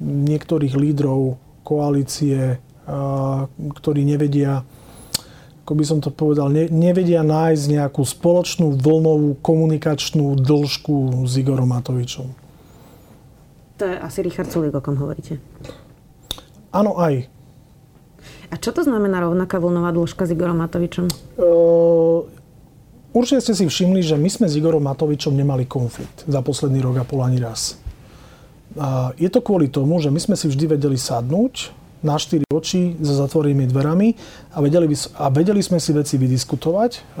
[0.00, 2.60] niektorých lídrov koalície,
[3.56, 4.60] ktorí nevedia,
[5.64, 11.70] ako by som to povedal, ne, nevedia nájsť nejakú spoločnú vlnovú komunikačnú dĺžku s Igorom
[11.72, 12.28] Matovičom.
[13.80, 15.40] To je asi Richard Sulik, o kom hovoríte.
[16.74, 17.24] Áno, aj.
[18.50, 21.06] A čo to znamená rovnaká vlnová dĺžka s Igorom Matovičom?
[21.38, 22.26] Uh,
[23.10, 27.02] Určite ste si všimli, že my sme s Igorom Matovičom nemali konflikt za posledný rok
[27.02, 27.74] a pol ani raz.
[28.78, 31.74] A je to kvôli tomu, že my sme si vždy vedeli sadnúť
[32.06, 34.08] na štyri oči za zatvorenými dverami
[34.54, 34.86] a vedeli,
[35.18, 37.18] a vedeli sme si veci vydiskutovať.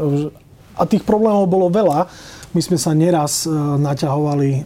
[0.78, 2.06] A tých problémov bolo veľa.
[2.50, 4.60] My sme sa neraz e, naťahovali, e,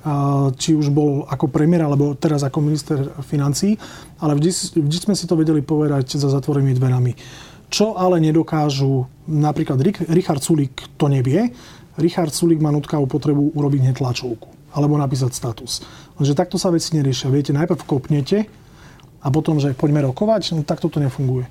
[0.57, 3.77] či už bol ako premiér, alebo teraz ako minister financí,
[4.25, 7.13] ale vždy, vždy sme si to vedeli povedať za zatvorenými dverami.
[7.75, 9.83] Čo ale nedokážu, napríklad
[10.15, 11.51] Richard Sulik to nevie,
[11.99, 14.47] Richard Sulik má nutkavú potrebu urobiť hneď tlačovku
[14.79, 15.83] alebo napísať status.
[16.15, 17.35] Lenže takto sa veci neriešia.
[17.35, 18.47] Viete, najprv kopnete
[19.23, 21.51] a potom, že poďme rokovať, no tak toto nefunguje.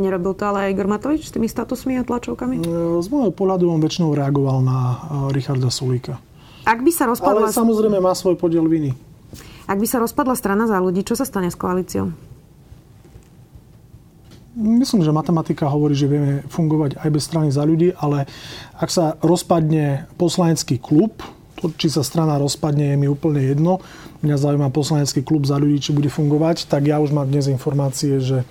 [0.00, 2.64] Nerobil to ale aj Igor Matovič s tými statusmi a tlačovkami?
[3.04, 4.96] Z môjho pohľadu on väčšinou reagoval na e,
[5.36, 6.16] Richarda Sulíka.
[6.64, 7.52] Ak by sa rozpadla...
[7.52, 8.96] Ale samozrejme má svoj podiel viny.
[9.68, 12.29] Ak by sa rozpadla strana za ľudí, čo sa stane s koalíciou?
[14.60, 18.28] Myslím, že matematika hovorí, že vieme fungovať aj bez strany za ľudí, ale
[18.76, 21.24] ak sa rozpadne poslanecký klub,
[21.56, 23.80] to, či sa strana rozpadne, je mi úplne jedno.
[24.20, 28.20] Mňa zaujíma poslanecký klub za ľudí, či bude fungovať, tak ja už mám dnes informácie,
[28.20, 28.44] že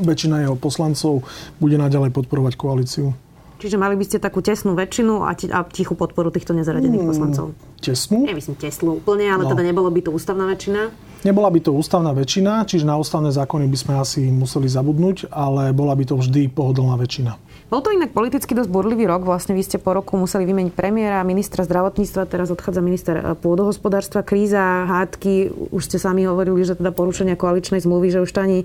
[0.00, 1.28] väčšina jeho poslancov
[1.60, 3.12] bude naďalej podporovať koalíciu.
[3.58, 7.46] Čiže mali by ste takú tesnú väčšinu a, a tichú podporu týchto nezaradených mm, poslancov?
[7.82, 8.22] Tesnú?
[8.22, 9.50] Nemyslím tesnú úplne, ale no.
[9.50, 10.94] teda nebolo by to ústavná väčšina?
[11.26, 15.74] Nebola by to ústavná väčšina, čiže na ústavné zákony by sme asi museli zabudnúť, ale
[15.74, 17.34] bola by to vždy pohodlná väčšina.
[17.68, 19.28] Bol to inak politicky dosť burlivý rok.
[19.28, 24.24] Vlastne vy ste po roku museli vymeniť premiéra, ministra zdravotníctva, teraz odchádza minister eh, pôdohospodárstva.
[24.24, 28.58] Kríza, hádky, už ste sami hovorili, že teda porušenia koaličnej zmluvy, že už to ani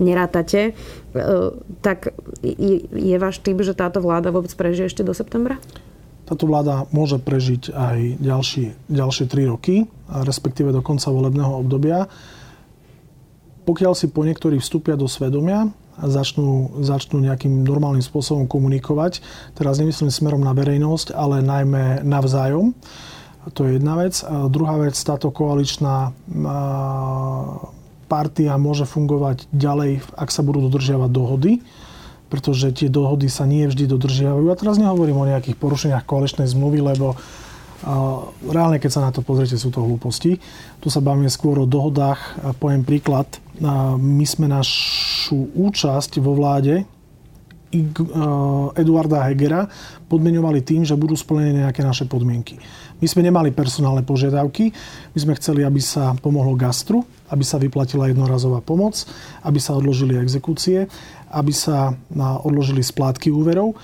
[0.00, 0.72] nerátate.
[0.72, 2.16] Eh, tak
[2.96, 5.58] je váš typ, že táto vláda vôbec prežije ešte do septembra?
[6.24, 12.06] Táto vláda môže prežiť aj ďalšie, ďalšie tri roky, respektíve do konca volebného obdobia.
[13.66, 15.66] Pokiaľ si po niektorí vstúpia do svedomia
[15.98, 19.24] a začnú, začnú nejakým normálnym spôsobom komunikovať,
[19.58, 22.76] teraz nemyslím smerom na verejnosť, ale najmä navzájom,
[23.54, 24.22] to je jedna vec.
[24.26, 26.14] A druhá vec, táto koaličná
[28.06, 31.52] partia môže fungovať ďalej, ak sa budú dodržiavať dohody
[32.26, 34.50] pretože tie dohody sa nie vždy dodržiavajú.
[34.50, 37.14] A teraz nehovorím o nejakých porušeniach koaličnej zmluvy, lebo
[38.50, 40.42] reálne, keď sa na to pozriete, sú to hlúposti.
[40.82, 42.18] Tu sa bavíme skôr o dohodách.
[42.58, 43.30] Poviem príklad.
[43.96, 46.82] My sme našu účasť vo vláde
[48.76, 49.68] Eduarda Hegera
[50.08, 52.56] podmeňovali tým, že budú splnené nejaké naše podmienky.
[52.96, 54.72] My sme nemali personálne požiadavky,
[55.12, 59.04] my sme chceli, aby sa pomohlo gastru, aby sa vyplatila jednorazová pomoc,
[59.44, 60.88] aby sa odložili exekúcie
[61.30, 61.94] aby sa
[62.42, 63.74] odložili splátky úverov.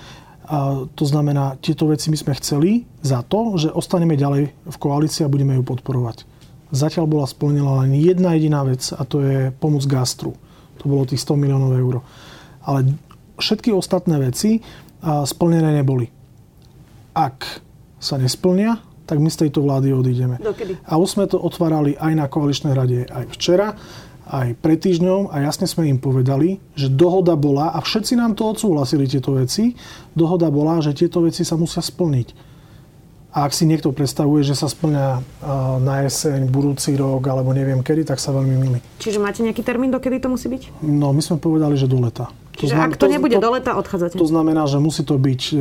[0.43, 5.23] A to znamená, tieto veci my sme chceli za to, že ostaneme ďalej v koalícii
[5.23, 6.27] a budeme ju podporovať.
[6.73, 10.35] Zatiaľ bola splnená len jedna jediná vec a to je pomoc gastru.
[10.81, 11.95] To bolo tých 100 miliónov eur.
[12.65, 12.97] Ale
[13.39, 14.59] všetky ostatné veci
[15.03, 16.09] splnené neboli.
[17.13, 17.63] Ak
[18.01, 20.39] sa nesplnia, tak my z tejto vlády odídeme.
[20.39, 20.79] Dokedy?
[20.87, 23.75] A už sme to otvárali aj na koaličnej rade aj včera
[24.23, 28.47] aj pred týždňom a jasne sme im povedali, že dohoda bola, a všetci nám to
[28.47, 29.75] odsúhlasili tieto veci,
[30.15, 32.55] dohoda bola, že tieto veci sa musia splniť.
[33.33, 35.05] A ak si niekto predstavuje, že sa splňa
[35.81, 38.79] na jeseň, budúci rok alebo neviem kedy, tak sa veľmi milí.
[39.01, 40.85] Čiže máte nejaký termín, dokedy to musí byť?
[40.85, 42.29] No, my sme povedali, že do leta.
[42.63, 44.15] To znam, ak to, to nebude to, do leta, odchádzate?
[44.15, 45.55] To znamená, že musí to byť, e,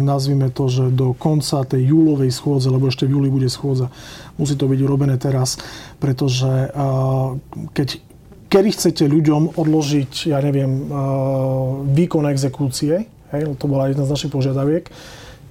[0.00, 3.92] nazvime to, že do konca tej júlovej schôdze, lebo ešte v júli bude schôdza,
[4.40, 5.60] musí to byť urobené teraz,
[6.00, 6.68] pretože e,
[7.76, 7.88] keď
[8.50, 10.84] kedy chcete ľuďom odložiť, ja neviem, e,
[11.92, 13.04] výkon exekúcie,
[13.36, 14.88] hej, to bola jedna z našich požiadaviek,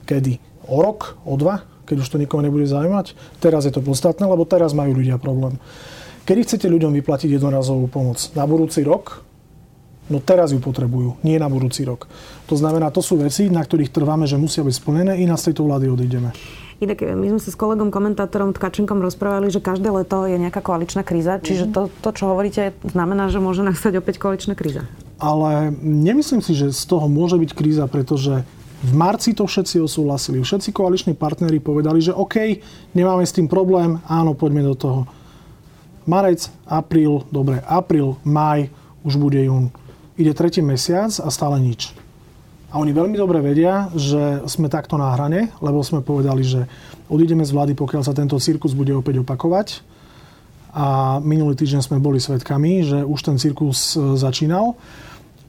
[0.10, 0.50] kedy?
[0.70, 3.18] o rok, o dva, keď už to nikoho nebude zaujímať.
[3.42, 5.58] Teraz je to podstatné, lebo teraz majú ľudia problém.
[6.30, 8.22] Kedy chcete ľuďom vyplatiť jednorazovú pomoc?
[8.38, 9.26] Na budúci rok?
[10.10, 12.10] No teraz ju potrebujú, nie na budúci rok.
[12.50, 15.70] To znamená, to sú veci, na ktorých trváme, že musia byť splnené, iná z tejto
[15.70, 16.34] vlády odídeme.
[16.80, 21.04] Inak my sme sa s kolegom komentátorom Tkačenkom rozprávali, že každé leto je nejaká koaličná
[21.04, 21.38] kríza.
[21.38, 21.72] Čiže mhm.
[21.76, 24.88] to, to, čo hovoríte, znamená, že môže nastať opäť koaličná kríza.
[25.20, 28.48] Ale nemyslím si, že z toho môže byť kríza, pretože
[28.80, 30.40] v marci to všetci osúhlasili.
[30.40, 32.64] Všetci koaliční partnery povedali, že OK,
[32.96, 35.02] nemáme s tým problém, áno, poďme do toho.
[36.08, 38.72] Marec, apríl, dobre, apríl, maj,
[39.04, 39.68] už bude jún.
[40.20, 41.96] Ide tretí mesiac a stále nič.
[42.70, 46.68] A oni veľmi dobre vedia, že sme takto na hrane, lebo sme povedali, že
[47.08, 49.82] odídeme z vlády, pokiaľ sa tento cirkus bude opäť opakovať.
[50.76, 54.78] A minulý týždeň sme boli svedkami, že už ten cirkus e, začínal.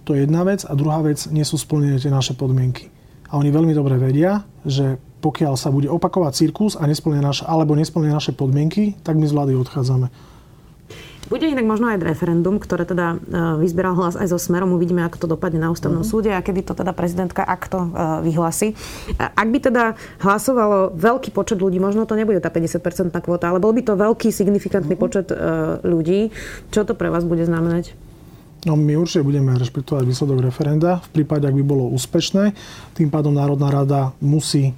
[0.09, 0.65] To je jedna vec.
[0.65, 2.89] A druhá vec, nie sú splnené tie naše podmienky.
[3.29, 7.77] A oni veľmi dobre vedia, že pokiaľ sa bude opakovať cirkus a nesplnia naše, alebo
[7.77, 10.30] nesplnia naše podmienky, tak my z vlády odchádzame.
[11.31, 13.17] Bude inak možno aj referendum, ktoré teda e,
[13.63, 14.75] vyzberal hlas aj so Smerom.
[14.75, 16.11] Uvidíme, ako to dopadne na ústavnom uh-huh.
[16.27, 17.91] súde a kedy to teda prezidentka, ak to e,
[18.27, 18.75] vyhlasí.
[19.15, 19.95] Ak by teda
[20.27, 24.35] hlasovalo veľký počet ľudí, možno to nebude tá 50-percentná kvota, ale bol by to veľký,
[24.35, 25.07] signifikantný uh-huh.
[25.07, 25.39] počet e,
[25.87, 26.35] ľudí.
[26.75, 27.95] Čo to pre vás bude znamenať?
[28.67, 30.99] No, my určite budeme rešpektovať výsledok referenda.
[31.15, 32.53] V prípade, ak by bolo úspešné,
[32.93, 34.77] tým pádom Národná rada musí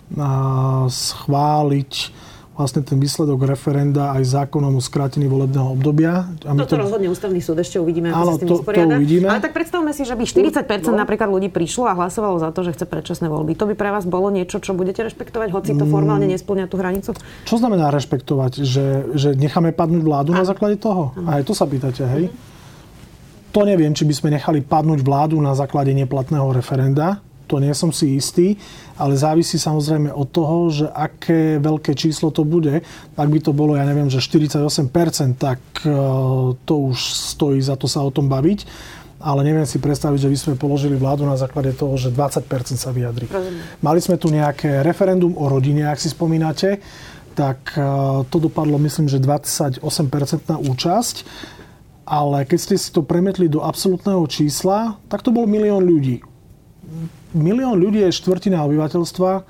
[0.87, 1.93] schváliť
[2.53, 6.29] vlastne ten výsledok referenda aj zákonom o skrátení volebného obdobia.
[6.45, 6.85] A Toto to...
[6.85, 9.27] rozhodne ústavný súd, ešte uvidíme, ako Áno, sa s tým to, to uvidíme.
[9.33, 11.01] Ale tak predstavme si, že by 40% no.
[11.01, 13.57] napríklad ľudí prišlo a hlasovalo za to, že chce predčasné voľby.
[13.57, 15.91] To by pre vás bolo niečo, čo budete rešpektovať, hoci to mm.
[15.91, 17.17] formálne nesplňa tú hranicu?
[17.49, 18.53] Čo znamená rešpektovať?
[18.61, 18.87] Že,
[19.17, 20.45] že necháme padnúť vládu a.
[20.45, 21.17] na základe toho?
[21.25, 22.29] A aj to sa pýtate, hej?
[22.29, 22.53] Mm.
[23.53, 27.21] To neviem, či by sme nechali padnúť vládu na základe neplatného referenda.
[27.53, 28.57] To nie som si istý,
[28.97, 32.81] ale závisí samozrejme od toho, že aké veľké číslo to bude.
[33.13, 35.93] Ak by to bolo, ja neviem, že 48%, tak e,
[36.57, 36.97] to už
[37.37, 38.65] stojí za to sa o tom baviť.
[39.21, 42.91] Ale neviem si predstaviť, že by sme položili vládu na základe toho, že 20% sa
[42.91, 43.29] vyjadri.
[43.85, 46.81] Mali sme tu nejaké referendum o rodine, ak si spomínate
[47.33, 47.85] tak e,
[48.29, 49.81] to dopadlo, myslím, že 28%
[50.53, 51.17] na účasť
[52.03, 56.21] ale keď ste si to premetli do absolútneho čísla, tak to bol milión ľudí.
[57.33, 59.43] Milión ľudí je štvrtina obyvateľstva eh,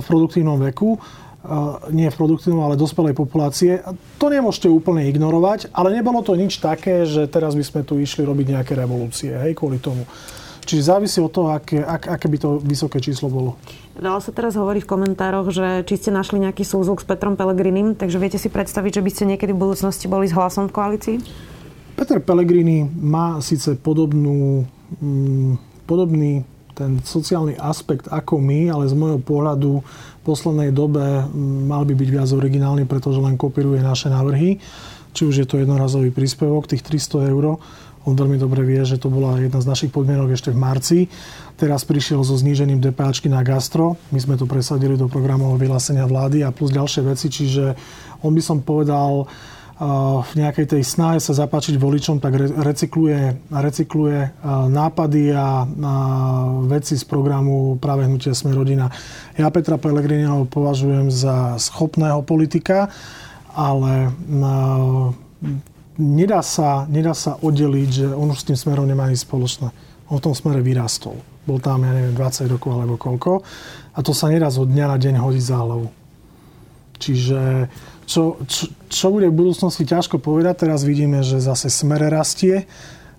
[0.00, 0.96] v produktívnom veku.
[1.38, 3.80] Eh, nie v produktívnom, ale dospelej populácie.
[4.18, 8.26] To nemôžete úplne ignorovať, ale nebolo to nič také, že teraz by sme tu išli
[8.26, 10.02] robiť nejaké revolúcie, hej, kvôli tomu.
[10.68, 13.56] Čiže závisí od toho, aké, ak, aké by to vysoké číslo bolo.
[13.96, 17.96] Dalo sa teraz hovoriť v komentároch, že či ste našli nejaký súzvuk s Petrom Pelegrinim,
[17.96, 21.16] takže viete si predstaviť, že by ste niekedy v budúcnosti boli s hlasom v koalícii?
[21.96, 24.68] Peter Pellegrini má síce podobnú,
[25.00, 26.44] mm, podobný
[26.76, 31.96] ten sociálny aspekt ako my, ale z môjho pohľadu v poslednej dobe mm, mal by
[31.96, 34.62] byť viac originálny, pretože len kopíruje naše návrhy.
[35.10, 37.58] Či už je to jednorazový príspevok, tých 300 eur,
[38.08, 40.98] on veľmi dobre vie, že to bola jedna z našich podmienok ešte v marci.
[41.60, 44.00] Teraz prišiel so znížením DPAčky na gastro.
[44.08, 47.28] My sme to presadili do programového vyhlásenia vlády a plus ďalšie veci.
[47.28, 47.76] Čiže
[48.24, 49.28] on by som povedal,
[49.78, 55.62] v nejakej tej snahe sa zapáčiť voličom, tak recykluje, recykluje nápady a
[56.66, 58.90] veci z programu práve hnutia Sme rodina.
[59.38, 62.90] Ja Petra Pellegriniho považujem za schopného politika,
[63.54, 64.10] ale
[65.94, 69.70] nedá sa, nedá sa oddeliť, že on už s tým smerom nemá nič spoločné.
[70.10, 71.22] On v tom smere vyrastol.
[71.46, 73.46] Bol tam, ja neviem, 20 rokov alebo koľko.
[73.94, 75.86] A to sa nedá zo dňa na deň hodiť za hlavu.
[76.98, 77.40] Čiže
[78.08, 80.64] čo, čo, čo bude v budúcnosti ťažko povedať.
[80.64, 82.64] Teraz vidíme, že zase smere rastie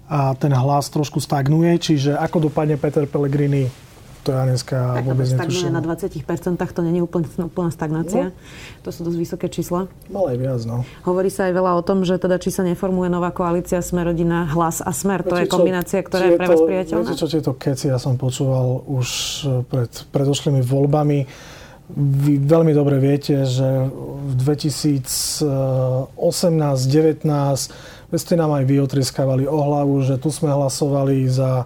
[0.09, 1.77] a ten hlas trošku stagnuje.
[1.77, 3.69] Čiže ako dopadne Peter Pellegrini
[4.19, 5.71] to ja dneska tak, vôbec netuším.
[5.71, 8.35] na 20% to není úplne, úplná stagnácia.
[8.35, 8.83] No.
[8.83, 9.87] To sú dosť vysoké čísla.
[10.11, 10.83] Malé viac, no.
[11.07, 14.43] Hovorí sa aj veľa o tom, že teda či sa neformuje nová koalícia Smer rodina,
[14.51, 15.23] hlas a Smer.
[15.23, 17.07] To je kombinácia, ktorá je pre vás priateľná?
[17.07, 19.07] Viete čo, tieto keci ja som počúval už
[19.71, 21.19] pred predošlými voľbami.
[21.97, 26.21] Vy veľmi dobre viete, že v 2018-19
[28.09, 31.65] ste nám aj vy otrieskávali o hlavu, že tu sme hlasovali za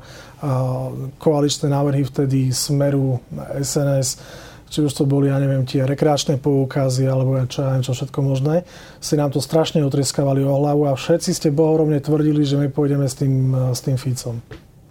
[1.20, 3.20] koaličné návrhy vtedy Smeru,
[3.60, 4.20] SNS,
[4.68, 8.20] či už to boli, ja neviem, tie rekreačné poukazy, alebo čo, ja neviem, čo všetko
[8.26, 8.64] možné,
[9.04, 13.06] si nám to strašne otrieskávali o hlavu a všetci ste bohorovne tvrdili, že my pôjdeme
[13.06, 14.42] s tým, s tým Ficom.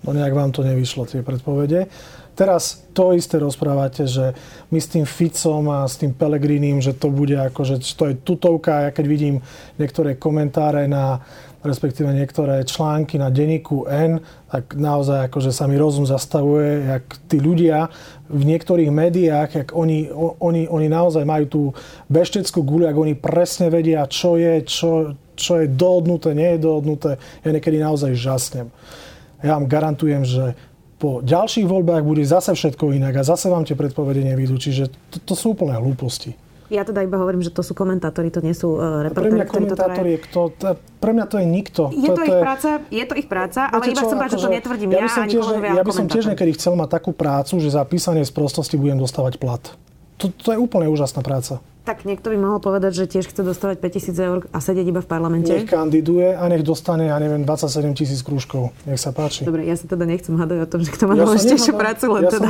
[0.02, 1.86] No nejak vám to nevyšlo, tie predpovede.
[2.32, 4.32] Teraz to isté rozprávate, že
[4.72, 8.14] my s tým Ficom a s tým Pelegrinim, že to bude ako, že to je
[8.24, 8.88] tutovka.
[8.88, 9.44] Ja keď vidím
[9.76, 11.20] niektoré komentáre na,
[11.60, 17.36] respektíve niektoré články na denníku N, tak naozaj akože sa mi rozum zastavuje, jak tí
[17.36, 17.92] ľudia
[18.32, 20.08] v niektorých médiách, jak oni,
[20.40, 21.62] oni, oni naozaj majú tú
[22.08, 27.20] bešteckú guľu, ak oni presne vedia, čo je, čo, čo je dohodnuté, nie je dohodnuté.
[27.44, 28.72] Ja niekedy naozaj žasnem.
[29.42, 30.54] Ja vám garantujem, že
[31.02, 34.54] po ďalších voľbách bude zase všetko inak a zase vám tie predpovede nevídu.
[34.54, 36.38] Čiže to, to sú úplné hlúposti.
[36.72, 39.28] Ja teda iba hovorím, že to sú komentátori, to nie sú uh, reportéri.
[39.28, 40.40] Pre mňa komentátor je kto?
[40.56, 40.66] To,
[41.04, 41.82] pre mňa to je nikto.
[41.92, 42.40] Je to, to, ich je...
[42.40, 45.10] práca, je to ich práca, ale iba chcem povedať, že to akože netvrdím ja, ja
[45.12, 48.32] som tiež, ja by som tiež niekedy chcel mať takú prácu, že za písanie z
[48.32, 49.60] prostosti budem dostávať plat.
[50.20, 51.62] To, to je úplne úžasná práca.
[51.82, 55.08] Tak niekto by mohol povedať, že tiež chce dostávať 5000 eur a sedieť iba v
[55.10, 55.50] parlamente.
[55.50, 58.70] Nech kandiduje a nech dostane, ja neviem, 27 tisíc krúžkov.
[58.86, 59.42] Nech sa páči.
[59.42, 62.04] Dobre, ja sa teda nechcem hádať o tom, že kto má ja dôležitejšiu prácu.
[62.06, 62.48] Len ja teda.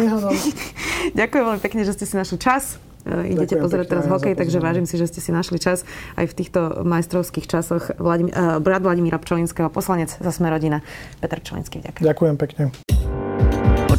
[1.25, 2.77] Ďakujem veľmi pekne, že ste si našli čas.
[3.09, 5.88] Uh, idete Ďakujem pozrieť teraz hokej, takže vážim si, že ste si našli čas
[6.20, 7.88] aj v týchto majstrovských časoch.
[7.96, 10.85] Vladim, uh, brat Vladimíra Pčolinského, poslanec za Smerodina,
[11.25, 11.81] Peter Pčolinský.
[11.81, 12.05] Ďakujem.
[12.05, 12.64] Ďakujem pekne.